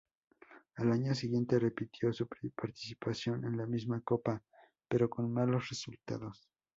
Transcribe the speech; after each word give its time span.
Al 0.77 0.91
año 0.93 1.13
siguiente 1.13 1.59
repitió 1.59 2.11
su 2.11 2.25
participación 2.27 3.45
en 3.45 3.55
la 3.55 3.67
misma 3.67 4.01
Copa, 4.01 4.41
pero 4.87 5.07
con 5.07 5.31
malos 5.31 5.69
resultados. 5.69 6.49